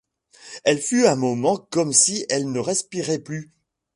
Elle 0.63 0.81
fut 0.81 1.05
un 1.05 1.15
moment 1.15 1.57
comme 1.69 1.93
si 1.93 2.25
elle 2.27 2.51
ne 2.51 2.57
respirait 2.57 3.19
plus. 3.19 3.51